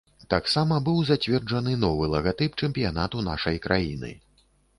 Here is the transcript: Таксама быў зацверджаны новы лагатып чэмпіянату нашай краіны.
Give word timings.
Таксама 0.33 0.77
быў 0.87 0.95
зацверджаны 1.09 1.73
новы 1.83 2.07
лагатып 2.15 2.57
чэмпіянату 2.65 3.23
нашай 3.29 3.61
краіны. 3.69 4.11